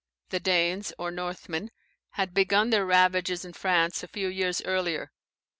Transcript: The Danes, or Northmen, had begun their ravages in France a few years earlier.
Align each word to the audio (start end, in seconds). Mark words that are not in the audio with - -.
The 0.29 0.39
Danes, 0.39 0.91
or 0.97 1.11
Northmen, 1.11 1.69
had 2.13 2.33
begun 2.33 2.71
their 2.71 2.87
ravages 2.87 3.45
in 3.45 3.53
France 3.53 4.01
a 4.01 4.07
few 4.07 4.29
years 4.29 4.59
earlier. 4.63 5.11